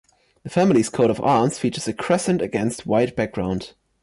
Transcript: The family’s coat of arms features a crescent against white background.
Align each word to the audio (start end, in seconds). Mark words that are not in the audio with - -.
The 0.41 0.49
family’s 0.49 0.89
coat 0.89 1.11
of 1.11 1.21
arms 1.21 1.59
features 1.59 1.87
a 1.87 1.93
crescent 1.93 2.41
against 2.41 2.87
white 2.87 3.15
background. 3.15 3.73